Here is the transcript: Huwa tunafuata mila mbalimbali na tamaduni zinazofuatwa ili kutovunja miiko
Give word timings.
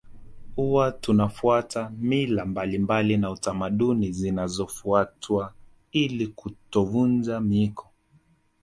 Huwa 0.55 0.91
tunafuata 0.91 1.89
mila 1.97 2.45
mbalimbali 2.45 3.17
na 3.17 3.37
tamaduni 3.37 4.11
zinazofuatwa 4.11 5.53
ili 5.91 6.27
kutovunja 6.27 7.39
miiko 7.39 7.89